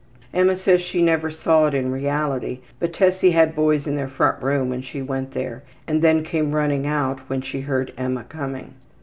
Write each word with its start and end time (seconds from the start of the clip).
''Emma 0.33 0.55
says 0.55 0.81
she 0.81 0.99
never 0.99 1.29
saw 1.29 1.67
it 1.67 1.75
in 1.75 1.91
reality, 1.91 2.57
but 2.79 2.91
Tessie 2.91 3.29
had 3.37 3.53
boys 3.53 3.85
in 3.85 3.95
their 3.95 4.07
front 4.07 4.41
room 4.41 4.67
when 4.69 4.81
she 4.81 4.99
went 4.99 5.35
there, 5.35 5.61
and 5.87 6.01
then 6.01 6.23
came 6.23 6.55
running 6.55 6.87
out 6.87 7.19
when 7.29 7.41
she 7.43 7.61
heard 7.61 7.93
Emma 7.99 8.23
coming. 8.23 8.73